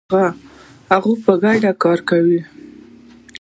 [0.91, 2.41] هغوی په ګډه کار کاوه.